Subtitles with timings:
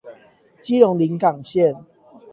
[0.59, 1.83] 基隆臨港線